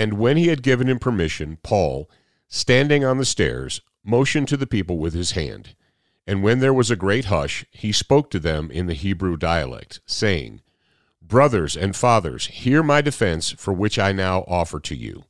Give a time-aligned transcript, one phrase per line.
[0.00, 2.08] And when he had given him permission, Paul,
[2.48, 5.74] standing on the stairs, motioned to the people with his hand.
[6.26, 10.00] And when there was a great hush, he spoke to them in the Hebrew dialect,
[10.06, 10.62] saying,
[11.20, 15.24] Brothers and fathers, hear my defense for which I now offer to you.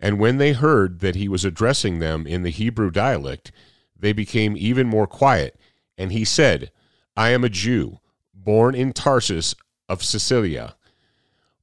[0.00, 3.52] And when they heard that he was addressing them in the Hebrew dialect,
[3.94, 5.60] they became even more quiet.
[5.98, 6.70] And he said,
[7.14, 8.00] I am a Jew,
[8.32, 9.54] born in Tarsus
[9.86, 10.76] of Cilicia,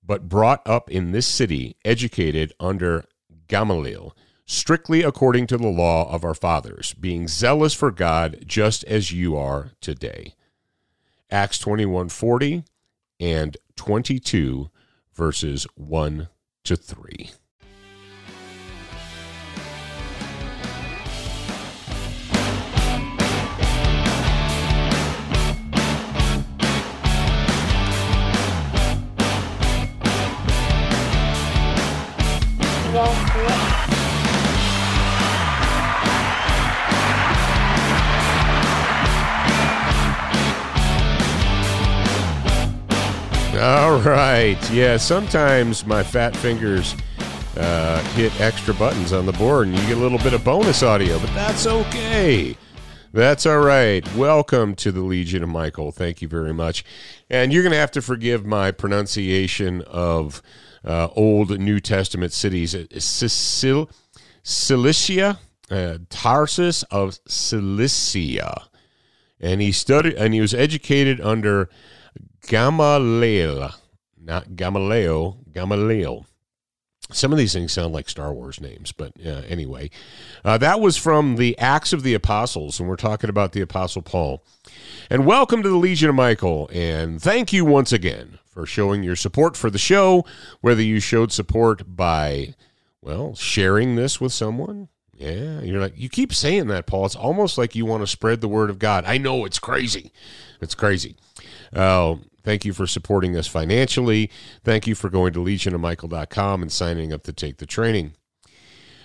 [0.05, 3.05] but brought up in this city, educated under
[3.47, 4.15] Gamaliel,
[4.45, 9.35] strictly according to the law of our fathers, being zealous for God just as you
[9.35, 10.35] are today.
[11.31, 12.63] Acts 21:40
[13.19, 14.69] and 22
[15.13, 16.27] verses 1
[16.63, 17.31] to 3.
[44.05, 44.71] Right.
[44.71, 46.95] Yeah, sometimes my fat fingers
[47.57, 50.83] uh, hit extra buttons on the board and you get a little bit of bonus
[50.83, 52.55] audio, but that's okay.
[53.13, 54.05] That's all right.
[54.15, 55.91] Welcome to the Legion of Michael.
[55.91, 56.83] Thank you very much.
[57.29, 60.41] And you're going to have to forgive my pronunciation of
[60.83, 62.75] uh, Old New Testament cities.
[62.75, 63.89] Sicil-
[64.43, 65.39] Cilicia,
[65.71, 68.67] uh, Tarsus of Cilicia.
[69.39, 71.69] And he studied and he was educated under
[72.47, 73.71] Gamaliel,
[74.25, 76.25] not Gamaliel, Gamaliel.
[77.11, 79.91] Some of these things sound like Star Wars names, but uh, anyway,
[80.43, 84.01] uh, that was from the Acts of the Apostles, and we're talking about the Apostle
[84.01, 84.43] Paul.
[85.11, 89.15] And welcome to the Legion of Michael, and thank you once again for showing your
[89.15, 90.25] support for the show,
[90.61, 92.55] whether you showed support by,
[93.01, 94.87] well, sharing this with someone.
[95.13, 97.05] Yeah, you're like, you keep saying that, Paul.
[97.05, 99.05] It's almost like you want to spread the word of God.
[99.05, 100.11] I know it's crazy.
[100.59, 101.15] It's crazy.
[101.71, 104.29] Uh, Thank you for supporting us financially.
[104.63, 108.13] Thank you for going to legionofmichael.com and signing up to take the training.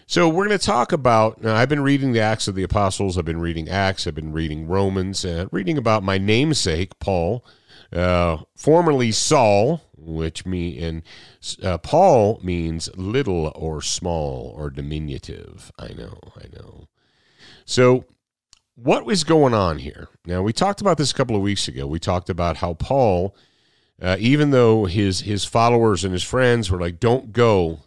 [0.07, 1.47] So we're going to talk about.
[1.47, 3.17] I've been reading the Acts of the Apostles.
[3.17, 4.07] I've been reading Acts.
[4.07, 5.25] I've been reading Romans.
[5.25, 7.45] Uh, reading about my namesake Paul,
[7.93, 11.03] uh, formerly Saul, which me and
[11.63, 15.73] uh, Paul means little or small or diminutive.
[15.79, 16.19] I know.
[16.37, 16.89] I know.
[17.65, 18.05] So
[18.83, 20.09] what was going on here?
[20.25, 21.87] Now, we talked about this a couple of weeks ago.
[21.87, 23.37] We talked about how Paul,
[24.01, 27.81] uh, even though his his followers and his friends were like, "Don't go,"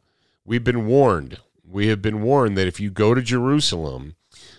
[0.46, 1.40] we've been warned.
[1.64, 4.16] We have been warned that if you go to Jerusalem,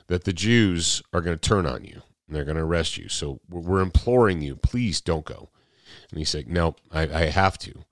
[0.08, 3.08] that the Jews are going to turn on you and they're going to arrest you.
[3.08, 5.50] So we're imploring you, please don't go.
[6.10, 7.84] And he said, "No, I, I have to.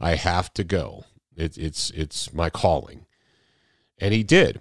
[0.00, 1.04] I have to go.
[1.36, 3.06] It, it's it's my calling."
[3.98, 4.60] And he did.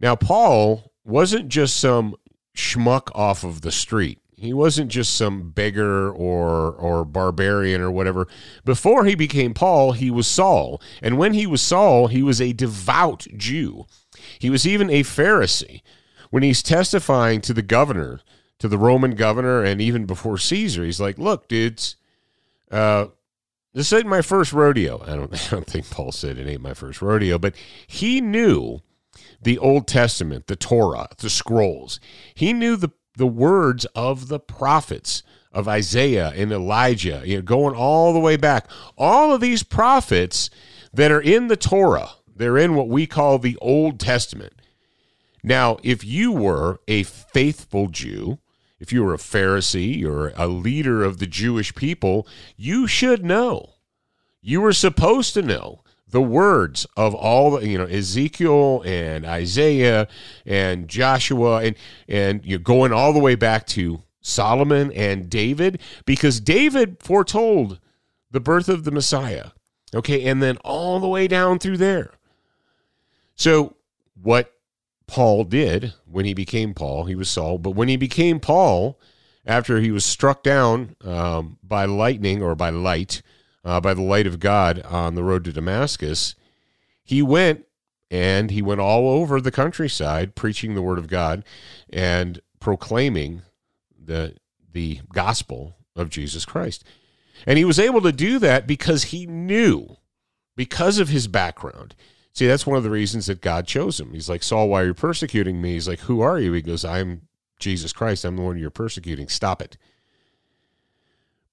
[0.00, 2.16] Now, Paul wasn't just some
[2.58, 4.18] schmuck off of the street.
[4.36, 8.28] He wasn't just some beggar or or barbarian or whatever.
[8.64, 10.80] Before he became Paul, he was Saul.
[11.02, 13.86] And when he was Saul, he was a devout Jew.
[14.38, 15.82] He was even a Pharisee.
[16.30, 18.20] When he's testifying to the governor,
[18.58, 21.96] to the Roman governor, and even before Caesar, he's like, "Look, dudes,
[22.70, 23.06] uh,
[23.72, 26.74] this ain't my first rodeo." I don't, I don't think Paul said it ain't my
[26.74, 27.54] first rodeo, but
[27.86, 28.82] he knew
[29.40, 32.00] the Old Testament, the Torah, the scrolls.
[32.34, 35.22] He knew the, the words of the prophets
[35.52, 38.68] of Isaiah and Elijah, you know, going all the way back.
[38.96, 40.50] All of these prophets
[40.92, 44.54] that are in the Torah, they're in what we call the Old Testament.
[45.42, 48.38] Now, if you were a faithful Jew,
[48.80, 52.26] if you were a Pharisee or a leader of the Jewish people,
[52.56, 53.74] you should know.
[54.40, 60.08] You were supposed to know the words of all the, you know Ezekiel and Isaiah
[60.46, 61.76] and Joshua and
[62.08, 67.80] and you're going all the way back to Solomon and David because David foretold
[68.30, 69.48] the birth of the Messiah.
[69.94, 72.12] Okay, and then all the way down through there.
[73.34, 73.76] So
[74.20, 74.52] what
[75.06, 79.00] Paul did when he became Paul, he was Saul, but when he became Paul,
[79.46, 83.22] after he was struck down um, by lightning or by light,
[83.64, 86.34] uh, by the light of God on the road to Damascus,
[87.02, 87.64] he went
[88.10, 91.44] and he went all over the countryside preaching the word of God
[91.90, 93.42] and proclaiming
[93.98, 94.36] the
[94.72, 96.84] the gospel of Jesus Christ.
[97.46, 99.96] And he was able to do that because he knew,
[100.56, 101.94] because of his background.
[102.32, 104.12] See, that's one of the reasons that God chose him.
[104.12, 105.72] He's like, Saul, why are you persecuting me?
[105.72, 106.52] He's like, Who are you?
[106.52, 107.22] He goes, I'm
[107.58, 108.24] Jesus Christ.
[108.24, 109.28] I'm the one you're persecuting.
[109.28, 109.76] Stop it.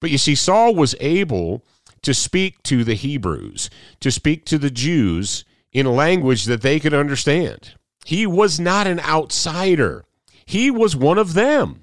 [0.00, 1.64] But you see, Saul was able
[2.06, 3.68] to speak to the Hebrews,
[3.98, 7.74] to speak to the Jews in a language that they could understand.
[8.04, 10.04] He was not an outsider,
[10.44, 11.82] he was one of them.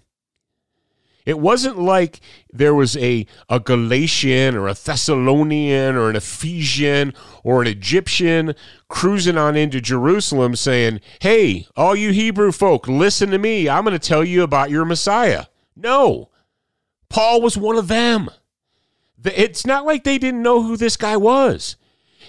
[1.25, 2.22] It wasn't like
[2.54, 8.56] there was a, a Galatian or a Thessalonian or an Ephesian or an Egyptian
[8.88, 13.68] cruising on into Jerusalem saying, Hey, all you Hebrew folk, listen to me.
[13.68, 15.48] I'm going to tell you about your Messiah.
[15.75, 16.30] No,
[17.10, 18.30] Paul was one of them.
[19.24, 21.75] It's not like they didn't know who this guy was.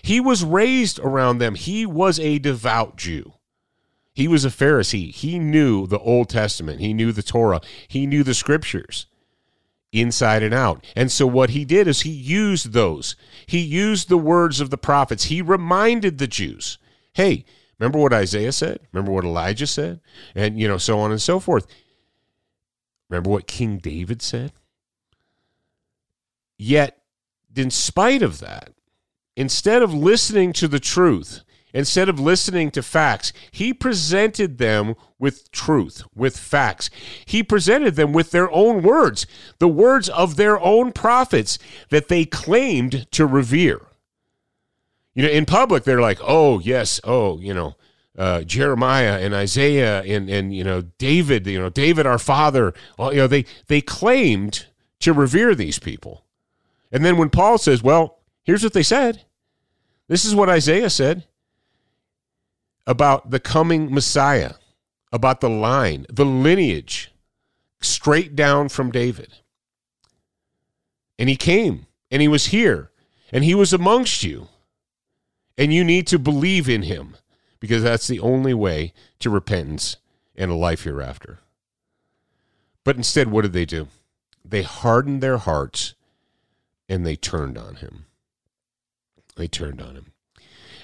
[0.02, 3.34] He was raised around them, he was a devout Jew.
[4.14, 5.12] He was a Pharisee.
[5.12, 6.80] He knew the Old Testament.
[6.80, 7.60] He knew the Torah.
[7.88, 9.06] He knew the scriptures
[9.92, 10.84] inside and out.
[10.94, 13.16] And so what he did is he used those.
[13.46, 15.24] He used the words of the prophets.
[15.24, 16.78] He reminded the Jews,
[17.14, 17.44] hey,
[17.78, 18.80] remember what Isaiah said?
[18.92, 20.00] Remember what Elijah said?
[20.34, 21.66] And, you know, so on and so forth.
[23.08, 24.52] Remember what King David said?
[26.56, 26.98] Yet,
[27.54, 28.72] in spite of that,
[29.36, 35.50] instead of listening to the truth, Instead of listening to facts, he presented them with
[35.50, 36.88] truth, with facts.
[37.26, 39.26] He presented them with their own words,
[39.58, 41.58] the words of their own prophets
[41.88, 43.80] that they claimed to revere.
[45.14, 47.74] You know, in public, they're like, oh, yes, oh, you know,
[48.16, 53.14] uh, Jeremiah and Isaiah and, and, you know, David, you know, David, our father, you
[53.14, 54.66] know, they, they claimed
[55.00, 56.23] to revere these people.
[56.94, 59.24] And then when Paul says, well, here's what they said.
[60.06, 61.24] This is what Isaiah said
[62.86, 64.52] about the coming Messiah,
[65.12, 67.10] about the line, the lineage,
[67.80, 69.34] straight down from David.
[71.18, 72.92] And he came and he was here
[73.32, 74.46] and he was amongst you.
[75.58, 77.16] And you need to believe in him
[77.58, 79.96] because that's the only way to repentance
[80.36, 81.40] and a life hereafter.
[82.84, 83.88] But instead, what did they do?
[84.44, 85.94] They hardened their hearts
[86.88, 88.06] and they turned on him.
[89.36, 90.12] They turned on him.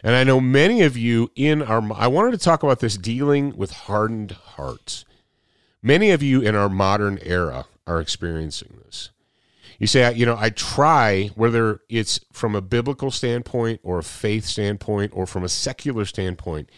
[0.03, 3.57] And I know many of you in our, I wanted to talk about this dealing
[3.57, 5.05] with hardened hearts.
[5.83, 9.11] Many of you in our modern era are experiencing this.
[9.79, 14.45] You say, you know, I try, whether it's from a biblical standpoint or a faith
[14.45, 16.71] standpoint or from a secular standpoint,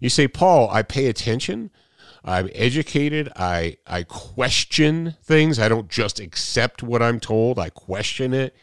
[0.00, 1.70] you say, Paul, I pay attention.
[2.24, 3.30] I'm educated.
[3.36, 5.58] I, I question things.
[5.58, 8.54] I don't just accept what I'm told, I question it.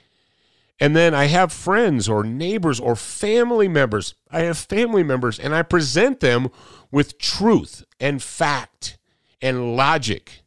[0.79, 4.15] And then I have friends or neighbors or family members.
[4.31, 6.49] I have family members and I present them
[6.89, 8.97] with truth and fact
[9.41, 10.41] and logic,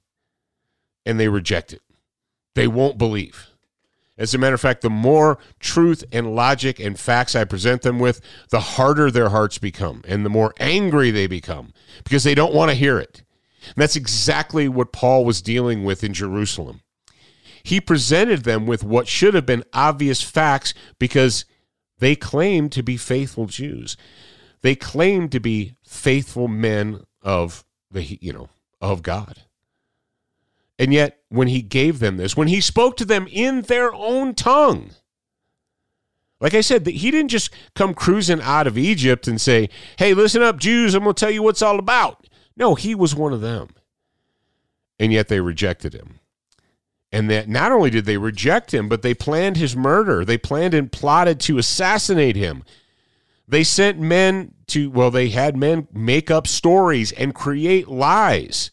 [1.04, 1.82] and they reject it.
[2.54, 3.48] They won't believe.
[4.18, 7.98] As a matter of fact, the more truth and logic and facts I present them
[7.98, 8.20] with,
[8.50, 11.72] the harder their hearts become and the more angry they become
[12.04, 13.22] because they don't want to hear it.
[13.64, 16.82] And that's exactly what Paul was dealing with in Jerusalem
[17.62, 21.44] he presented them with what should have been obvious facts because
[21.98, 23.96] they claimed to be faithful Jews.
[24.62, 28.48] They claimed to be faithful men of the you know
[28.80, 29.42] of God.
[30.78, 34.34] And yet when he gave them this, when he spoke to them in their own
[34.34, 34.90] tongue,
[36.40, 40.42] like I said, he didn't just come cruising out of Egypt and say, "Hey, listen
[40.42, 42.26] up, Jews, I'm going to tell you what's all about."
[42.56, 43.69] No, he was one of them.
[44.98, 46.20] And yet they rejected him
[47.12, 50.24] and that not only did they reject him, but they planned his murder.
[50.24, 52.64] They planned and plotted to assassinate him.
[53.46, 58.70] They sent men to, well, they had men make up stories and create lies.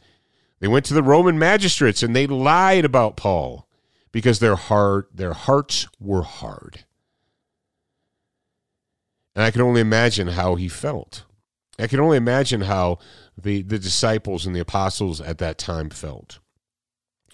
[0.59, 3.67] They went to the Roman magistrates and they lied about Paul
[4.11, 6.85] because their heart, their hearts were hard.
[9.35, 11.23] And I can only imagine how he felt.
[11.77, 12.99] I can only imagine how
[13.37, 16.39] the, the disciples and the apostles at that time felt.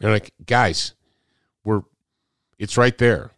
[0.01, 0.93] And like, guys,
[1.63, 1.81] we're
[2.57, 3.31] it's right there.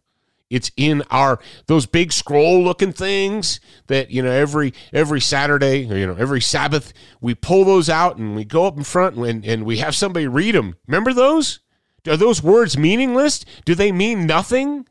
[0.50, 5.96] It's in our those big scroll looking things that you know every every Saturday or
[5.96, 9.44] you know every Sabbath we pull those out and we go up in front and,
[9.44, 10.76] and we have somebody read them.
[10.86, 11.60] Remember those?
[12.06, 13.44] Are those words meaningless?
[13.66, 14.86] Do they mean nothing?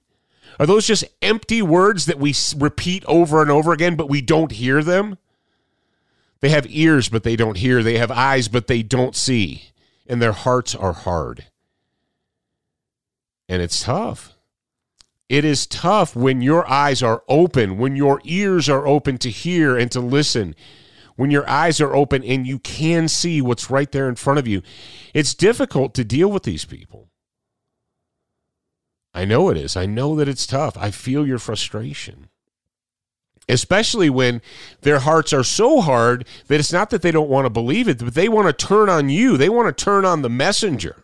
[0.60, 4.52] Are those just empty words that we repeat over and over again but we don't
[4.52, 5.18] hear them?
[6.40, 7.82] They have ears but they don't hear.
[7.82, 9.72] They have eyes but they don't see.
[10.06, 11.46] And their hearts are hard.
[13.50, 14.37] And it's tough.
[15.30, 19.78] It is tough when your eyes are open, when your ears are open to hear
[19.78, 20.56] and to listen,
[21.18, 24.48] when your eyes are open and you can see what's right there in front of
[24.48, 24.62] you.
[25.14, 27.10] It's difficult to deal with these people.
[29.14, 29.76] I know it is.
[29.76, 30.78] I know that it's tough.
[30.78, 32.30] I feel your frustration.
[33.50, 34.42] Especially when
[34.82, 37.98] their hearts are so hard that it's not that they don't want to believe it,
[37.98, 39.36] but they want to turn on you.
[39.36, 41.04] They want to turn on the messenger.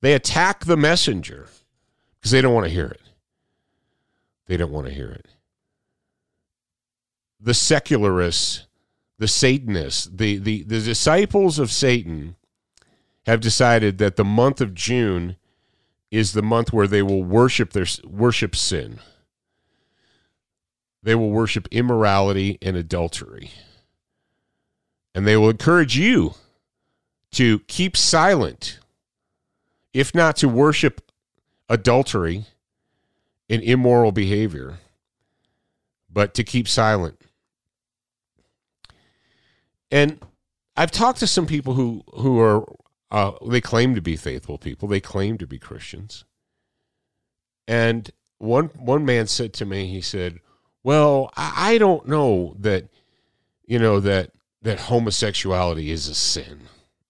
[0.00, 1.48] They attack the messenger
[2.18, 3.00] because they don't want to hear it.
[4.46, 5.26] they don't want to hear it.
[7.40, 8.66] The secularists,
[9.18, 12.36] the Satanists, the, the, the disciples of Satan
[13.26, 15.36] have decided that the month of June
[16.10, 18.98] is the month where they will worship their worship sin.
[21.02, 23.52] They will worship immorality and adultery.
[25.14, 26.34] And they will encourage you
[27.32, 28.78] to keep silent,
[29.92, 31.07] if not to worship
[31.68, 32.46] adultery
[33.48, 34.78] and immoral behavior,
[36.10, 37.20] but to keep silent.
[39.90, 40.20] And
[40.76, 42.64] I've talked to some people who who are
[43.10, 44.88] uh, they claim to be faithful people.
[44.88, 46.24] They claim to be Christians.
[47.66, 50.40] And one one man said to me, he said,
[50.82, 52.88] "Well, I, I don't know that,
[53.66, 54.32] you know that
[54.62, 56.62] that homosexuality is a sin."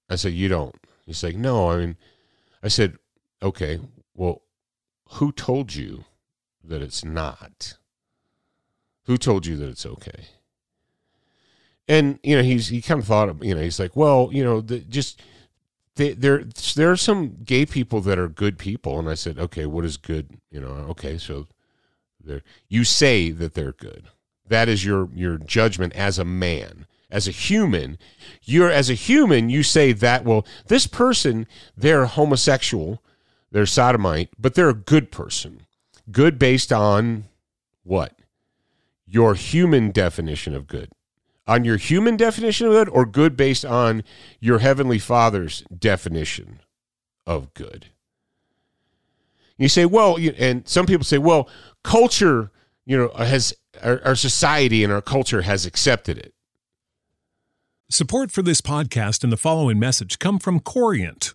[0.08, 0.74] I said, "You don't."
[1.04, 1.96] He's like, "No, I mean,"
[2.62, 2.96] I said,
[3.42, 3.80] "Okay,
[4.14, 4.42] well,
[5.12, 6.04] who told you
[6.62, 7.76] that it's not?
[9.04, 10.26] Who told you that it's okay?"
[11.86, 14.44] And you know, he's he kind of thought, of, you know, he's like, "Well, you
[14.44, 15.20] know, the, just."
[15.98, 16.44] they, there
[16.76, 19.96] there are some gay people that are good people, and I said, okay, what is
[19.98, 20.38] good?
[20.50, 21.48] You know, okay, so
[22.24, 24.04] there you say that they're good.
[24.46, 27.98] That is your your judgment as a man, as a human.
[28.44, 31.46] You're as a human, you say that well, this person
[31.76, 33.02] they're homosexual,
[33.50, 35.62] they're sodomite, but they're a good person.
[36.10, 37.24] Good based on
[37.82, 38.18] what?
[39.06, 40.90] Your human definition of good
[41.48, 44.04] on your human definition of good or good based on
[44.38, 46.60] your heavenly father's definition
[47.26, 47.86] of good
[49.56, 51.48] you say well and some people say well
[51.82, 52.50] culture
[52.84, 56.34] you know has our, our society and our culture has accepted it
[57.90, 61.34] support for this podcast and the following message come from corient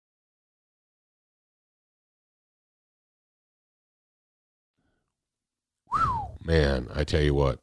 [6.43, 7.59] Man, I tell you what.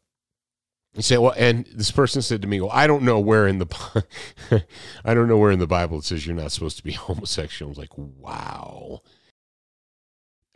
[0.94, 3.58] You say, well, and this person said to me, well, I don't know where in
[3.58, 4.04] the,
[5.04, 7.68] I don't know where in the Bible it says you're not supposed to be homosexual.
[7.68, 9.02] I was like, wow.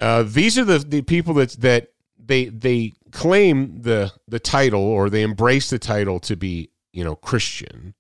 [0.01, 5.09] Uh, these are the, the people that that they they claim the the title or
[5.09, 7.95] they embrace the title to be you know Christian,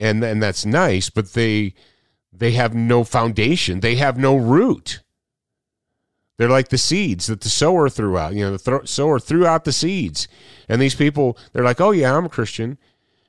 [0.00, 1.74] and and that's nice, but they
[2.32, 3.80] they have no foundation.
[3.80, 5.00] They have no root.
[6.38, 8.34] They're like the seeds that the sower threw out.
[8.34, 10.28] You know, the th- sower threw out the seeds.
[10.68, 12.78] And these people, they're like, oh, yeah, I'm a Christian.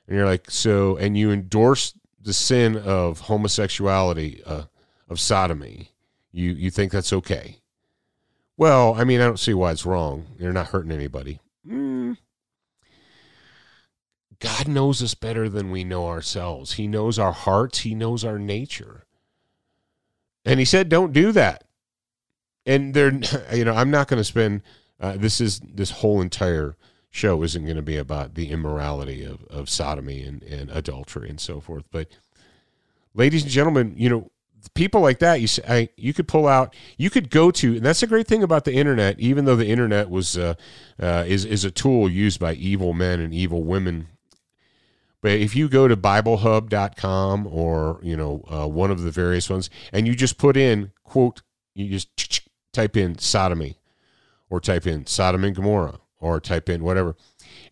[0.06, 4.64] And you're like, so, and you endorse the sin of homosexuality, uh,
[5.08, 5.90] of sodomy.
[6.32, 7.58] You, you think that's okay.
[8.56, 10.26] Well, I mean, I don't see why it's wrong.
[10.38, 11.40] You're not hurting anybody.
[11.68, 12.16] Mm.
[14.40, 16.74] God knows us better than we know ourselves.
[16.74, 19.04] He knows our hearts, He knows our nature.
[20.44, 21.64] And He said, don't do that
[22.66, 23.12] and they're
[23.54, 24.62] you know i'm not going to spend
[25.00, 26.76] uh, this is this whole entire
[27.10, 31.38] show isn't going to be about the immorality of, of sodomy and, and adultery and
[31.38, 31.84] so forth.
[31.92, 32.08] But
[33.14, 34.30] ladies and gentlemen you know
[34.74, 38.02] people like that you I, you could pull out you could go to and that's
[38.02, 40.54] a great thing about the internet even though the internet was uh,
[41.00, 44.08] uh, is is a tool used by evil men and evil women.
[45.20, 49.70] But if you go to biblehub.com or you know uh, one of the various ones
[49.92, 51.42] and you just put in quote
[51.74, 52.16] you just
[52.74, 53.78] type in sodomy
[54.50, 57.16] or type in Sodom and Gomorrah or type in whatever,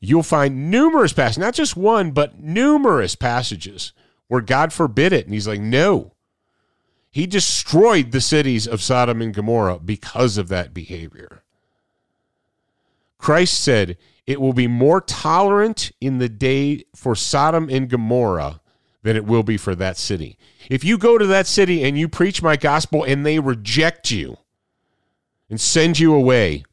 [0.01, 3.93] you'll find numerous passages, not just one, but numerous passages
[4.29, 5.25] where God forbid it.
[5.25, 6.15] And he's like, no,
[7.11, 11.43] He destroyed the cities of Sodom and Gomorrah because of that behavior.
[13.19, 18.61] Christ said, It will be more tolerant in the day for Sodom and Gomorrah
[19.03, 20.39] than it will be for that city.
[20.69, 24.39] If you go to that city and you preach my gospel and they reject you
[25.53, 26.65] and send you away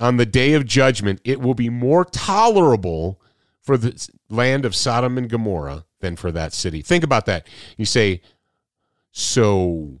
[0.00, 3.20] on the day of judgment, it will be more tolerable
[3.62, 6.82] for the land of Sodom and Gomorrah than for that city.
[6.82, 7.46] Think about that.
[7.76, 8.22] You say,
[9.12, 10.00] so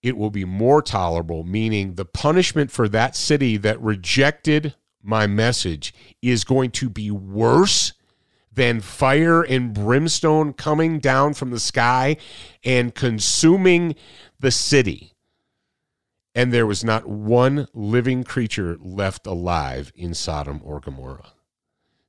[0.00, 5.92] it will be more tolerable, meaning the punishment for that city that rejected my message
[6.22, 7.94] is going to be worse
[8.52, 12.16] than fire and brimstone coming down from the sky
[12.62, 13.96] and consuming
[14.38, 15.09] the city.
[16.34, 21.32] And there was not one living creature left alive in Sodom or Gomorrah.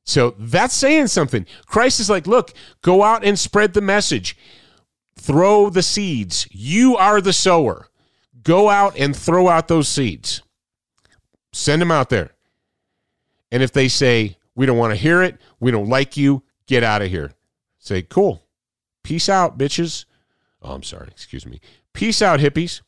[0.04, 1.46] So that's saying something.
[1.66, 4.38] Christ is like, look, go out and spread the message.
[5.16, 6.48] Throw the seeds.
[6.52, 7.88] You are the sower.
[8.44, 10.42] Go out and throw out those seeds.
[11.54, 12.32] Send them out there.
[13.52, 16.84] And if they say, we don't want to hear it, we don't like you, get
[16.84, 17.34] out of here.
[17.78, 18.44] Say, cool.
[19.04, 20.06] Peace out, bitches.
[20.62, 21.08] Oh, I'm sorry.
[21.08, 21.60] Excuse me.
[21.94, 22.82] Peace out, hippies.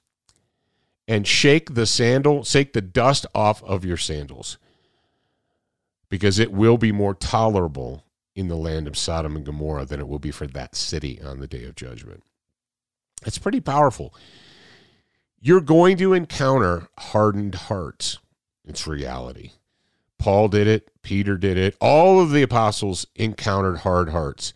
[1.08, 4.58] And shake the sandal, shake the dust off of your sandals
[6.10, 8.06] because it will be more tolerable
[8.36, 11.40] in the land of Sodom and Gomorrah than it will be for that city on
[11.40, 12.24] the day of judgment.
[13.26, 14.14] It's pretty powerful.
[15.40, 18.20] You're going to encounter hardened hearts.
[18.64, 19.54] It's reality.
[20.20, 21.76] Paul did it, Peter did it.
[21.82, 24.54] All of the apostles encountered hard hearts.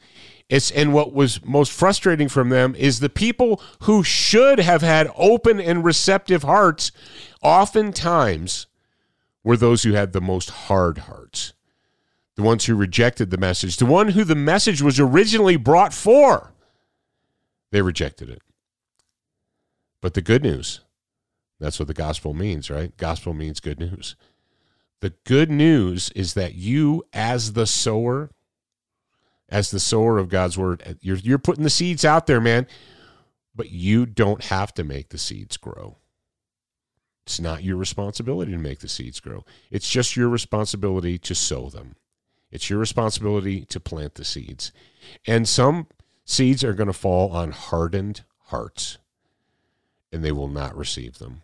[0.50, 5.12] It's and what was most frustrating from them is the people who should have had
[5.16, 6.92] open and receptive hearts
[7.42, 8.68] oftentimes
[9.44, 11.54] were those who had the most hard hearts,
[12.36, 16.54] the ones who rejected the message, the one who the message was originally brought for.
[17.72, 18.42] They rejected it.
[20.02, 20.82] But the good news,
[21.60, 22.96] that's what the gospel means, right?
[22.96, 24.16] Gospel means good news.
[25.02, 28.32] The good news is that you, as the sower,
[29.50, 32.68] as the sower of God's word, uh, you're, you're putting the seeds out there, man,
[33.56, 35.98] but you don't have to make the seeds grow.
[37.26, 39.44] It's not your responsibility to make the seeds grow.
[39.70, 41.96] It's just your responsibility to sow them.
[42.52, 44.72] It's your responsibility to plant the seeds.
[45.26, 45.88] And some
[46.24, 48.98] seeds are going to fall on hardened hearts,
[50.12, 51.42] and they will not receive them.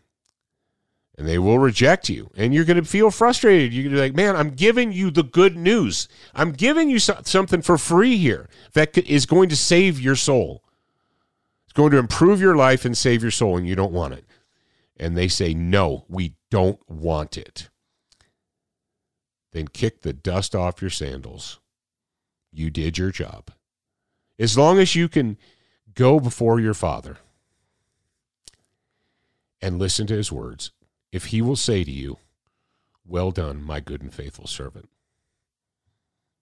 [1.16, 3.72] And they will reject you, and you're going to feel frustrated.
[3.72, 6.08] You're going to be like, man, I'm giving you the good news.
[6.34, 10.64] I'm giving you something for free here that is going to save your soul.
[11.66, 14.26] It's going to improve your life and save your soul, and you don't want it
[14.98, 17.70] and they say, no, we don't want it,
[19.52, 21.60] then kick the dust off your sandals.
[22.52, 23.52] You did your job.
[24.38, 25.38] As long as you can
[25.94, 27.18] go before your Father
[29.62, 30.72] and listen to his words,
[31.14, 32.18] if he will say to you,
[33.06, 34.90] Well done, my good and faithful servant.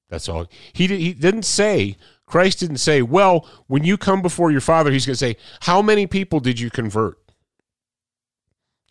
[0.10, 0.48] That's all.
[0.74, 5.06] He, he didn't say, Christ didn't say, Well, when you come before your Father, he's
[5.06, 7.20] going to say, How many people did you convert?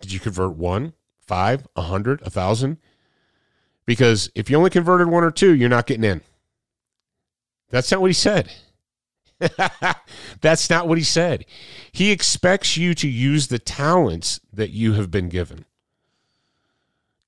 [0.02, 0.92] Did you convert one,
[1.26, 2.76] five, a hundred, a thousand?
[3.86, 6.20] Because if you only converted one or two, you're not getting in.
[7.70, 8.52] That's not what he said.
[10.40, 11.46] That's not what he said.
[11.92, 15.64] He expects you to use the talents that you have been given.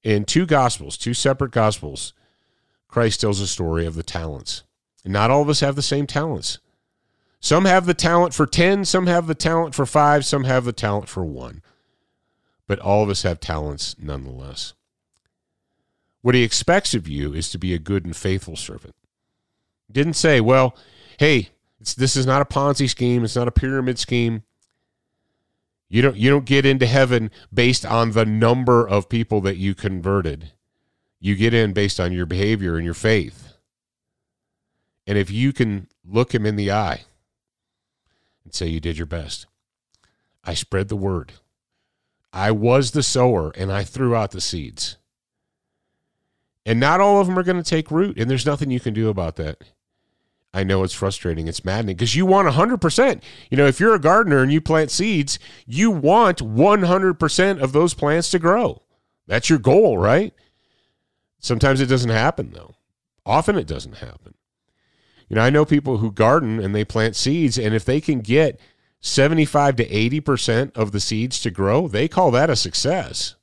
[0.02, 2.12] In two gospels, two separate gospels,
[2.88, 4.64] Christ tells a story of the talents.
[5.04, 6.58] And not all of us have the same talents.
[7.40, 10.72] Some have the talent for 10, some have the talent for 5, some have the
[10.72, 11.62] talent for 1
[12.72, 14.72] but all of us have talents nonetheless.
[16.22, 18.94] What he expects of you is to be a good and faithful servant.
[19.90, 20.74] Didn't say, well,
[21.18, 24.44] hey, this is not a Ponzi scheme, it's not a pyramid scheme.
[25.92, 29.74] You don't you don't get into heaven based on the number of people that you
[29.74, 30.52] converted.
[31.20, 33.52] You get in based on your behavior and your faith.
[35.06, 37.02] And if you can look him in the eye
[38.42, 39.44] and say you did your best.
[40.42, 41.34] I spread the word.
[42.32, 44.96] I was the sower and I threw out the seeds.
[46.64, 48.94] And not all of them are going to take root, and there's nothing you can
[48.94, 49.58] do about that.
[50.54, 53.22] I know it's frustrating, it's maddening because you want 100%.
[53.50, 57.94] You know, if you're a gardener and you plant seeds, you want 100% of those
[57.94, 58.82] plants to grow.
[59.26, 60.34] That's your goal, right?
[61.38, 62.74] Sometimes it doesn't happen, though.
[63.24, 64.34] Often it doesn't happen.
[65.28, 68.20] You know, I know people who garden and they plant seeds, and if they can
[68.20, 68.60] get
[69.00, 73.36] 75 to 80% of the seeds to grow, they call that a success.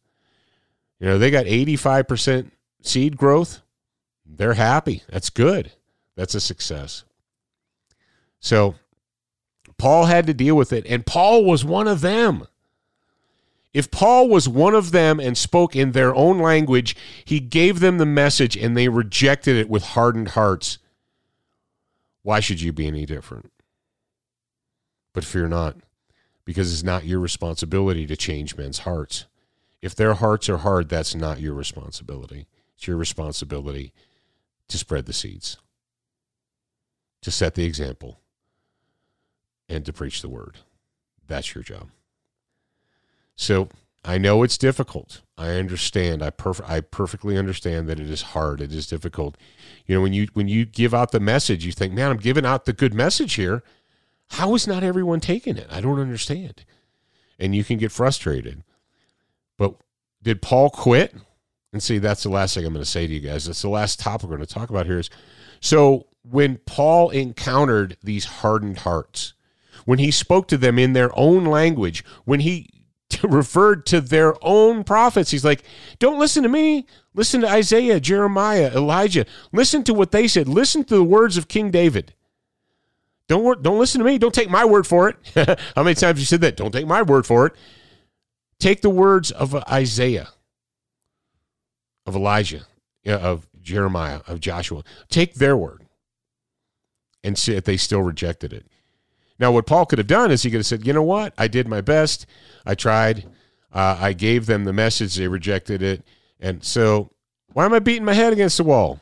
[1.00, 3.62] You know, they got 85% seed growth.
[4.26, 5.02] They're happy.
[5.10, 5.72] That's good.
[6.20, 7.06] That's a success.
[8.42, 8.76] So
[9.78, 12.46] Paul had to deal with it, and Paul was one of them.
[13.74, 18.00] If Paul was one of them and spoke in their own language, he gave them
[18.00, 20.80] the message and they rejected it with hardened hearts.
[22.22, 23.54] Why should you be any different?
[25.14, 25.78] But fear not,
[26.44, 29.26] because it's not your responsibility to change men's hearts.
[29.82, 32.48] If their hearts are hard, that's not your responsibility.
[32.76, 33.94] It's your responsibility
[34.68, 35.56] to spread the seeds,
[37.22, 38.20] to set the example,
[39.68, 40.58] and to preach the word.
[41.28, 41.90] That's your job.
[43.36, 43.70] So
[44.04, 45.22] I know it's difficult.
[45.38, 46.24] I understand.
[46.24, 48.62] I perf- I perfectly understand that it is hard.
[48.62, 49.38] It is difficult.
[49.86, 52.46] You know, when you when you give out the message, you think, "Man, I'm giving
[52.46, 53.64] out the good message here.
[54.32, 55.68] How is not everyone taking it?
[55.70, 56.66] I don't understand."
[57.38, 58.64] And you can get frustrated.
[59.58, 59.76] But
[60.22, 61.16] did Paul quit?
[61.72, 63.46] And see, that's the last thing I'm going to say to you guys.
[63.46, 65.10] That's the last topic we're going to talk about here is
[65.62, 69.34] so when Paul encountered these hardened hearts,
[69.86, 72.70] when he spoke to them in their own language, when he
[73.24, 75.64] referred to their own prophets, he's like,
[75.98, 76.86] don't listen to me.
[77.14, 79.26] Listen to Isaiah, Jeremiah, Elijah.
[79.52, 80.48] Listen to what they said.
[80.48, 82.14] Listen to the words of King David.
[83.28, 84.18] Don't, don't listen to me.
[84.18, 85.18] Don't take my word for it.
[85.76, 86.58] How many times you said that?
[86.58, 87.54] Don't take my word for it.
[88.60, 90.30] Take the words of Isaiah,
[92.06, 92.66] of Elijah,
[93.06, 94.84] of Jeremiah, of Joshua.
[95.10, 95.86] Take their word
[97.24, 98.66] and see if they still rejected it.
[99.40, 101.34] Now, what Paul could have done is he could have said, you know what?
[101.38, 102.26] I did my best.
[102.66, 103.26] I tried.
[103.72, 105.16] Uh, I gave them the message.
[105.16, 106.04] They rejected it.
[106.40, 107.12] And so,
[107.54, 109.00] why am I beating my head against the wall?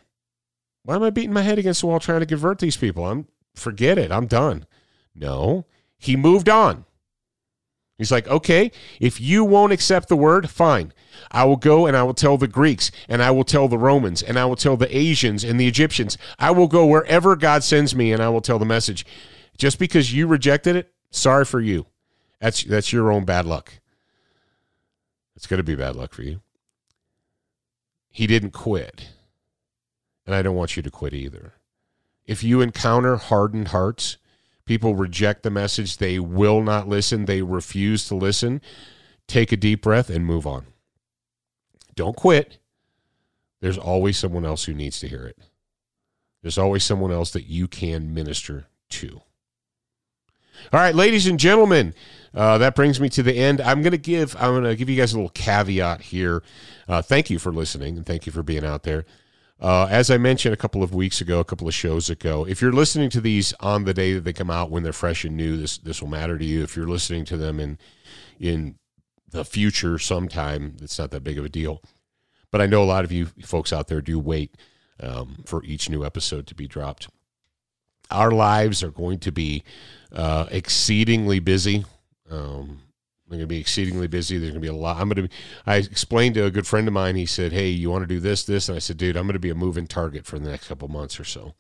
[0.84, 3.06] Why am I beating my head against the wall trying to convert these people?
[3.06, 4.12] I'm forget it.
[4.12, 4.66] I'm done.
[5.16, 5.66] No,
[5.98, 6.86] he moved on.
[7.98, 10.94] He's like, okay, if you won't accept the word, fine.
[11.32, 14.22] I will go and I will tell the Greeks and I will tell the Romans
[14.22, 16.18] and I will tell the Asians and the Egyptians.
[16.38, 19.06] I will go wherever God sends me and I will tell the message.
[19.58, 21.88] Just because you rejected it, sorry for you.
[22.40, 23.74] That's that's your own bad luck.
[25.36, 26.42] It's going to be bad luck for you.
[28.12, 29.10] He didn't quit.
[30.26, 31.54] And I don't want you to quit either.
[32.26, 34.18] If you encounter hardened hearts,
[34.68, 38.62] people reject the message, they will not listen, they refuse to listen,
[39.28, 40.68] take a deep breath and move on.
[41.96, 42.60] Don't quit.
[43.60, 45.38] There's always someone else who needs to hear it.
[46.44, 49.22] There's always someone else that you can minister to.
[50.74, 51.94] All right, ladies and gentlemen,
[52.34, 53.62] uh, that brings me to the end.
[53.62, 56.44] I'm going to give I'm to give you guys a little caveat here.
[56.88, 59.06] Uh, thank you for listening and thank you for being out there.
[59.60, 62.62] Uh, as I mentioned a couple of weeks ago, a couple of shows ago, if
[62.62, 65.36] you're listening to these on the day that they come out when they're fresh and
[65.36, 66.64] new, this this will matter to you.
[66.64, 67.80] If you're listening to them in
[68.40, 68.76] in
[69.30, 71.82] the future sometime, it's not that big of a deal.
[72.52, 74.56] But I know a lot of you folks out there do wait
[75.00, 77.10] um, for each new episode to be dropped.
[78.10, 79.64] Our lives are going to be
[80.14, 81.84] uh, exceedingly busy.
[82.30, 82.82] Um,
[83.28, 84.38] they're going to be exceedingly busy.
[84.38, 84.98] There's going to be a lot.
[84.98, 85.22] I'm going to.
[85.24, 85.30] Be,
[85.66, 87.16] I explained to a good friend of mine.
[87.16, 89.34] He said, "Hey, you want to do this, this?" And I said, "Dude, I'm going
[89.34, 91.54] to be a moving target for the next couple months or so."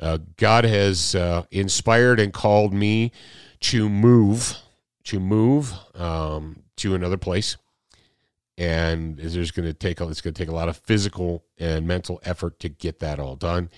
[0.00, 3.12] Uh, God has uh, inspired and called me
[3.60, 4.56] to move,
[5.04, 7.56] to move um, to another place,
[8.56, 12.20] and there's going to take it's going to take a lot of physical and mental
[12.24, 13.70] effort to get that all done.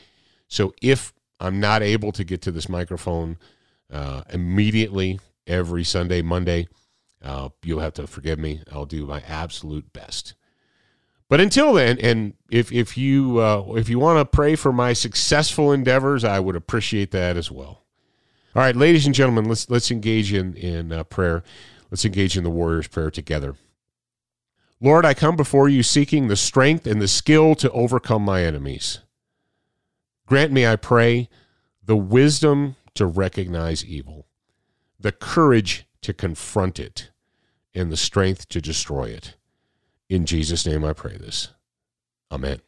[0.48, 3.38] So if I'm not able to get to this microphone
[3.90, 6.68] uh, immediately every Sunday, Monday.
[7.22, 8.62] Uh, you'll have to forgive me.
[8.72, 10.35] I'll do my absolute best.
[11.28, 14.92] But until then, and if if you uh, if you want to pray for my
[14.92, 17.85] successful endeavors, I would appreciate that as well.
[18.56, 21.44] All right, ladies and gentlemen, let's let's engage in in uh, prayer.
[21.90, 23.54] Let's engage in the warrior's prayer together.
[24.80, 29.00] Lord, I come before you seeking the strength and the skill to overcome my enemies.
[30.26, 31.28] Grant me, I pray,
[31.85, 34.26] the wisdom to recognize evil,
[34.98, 37.10] the courage to confront it,
[37.74, 39.37] and the strength to destroy it.
[40.09, 41.48] In Jesus' name I pray this.
[42.30, 42.61] Amen.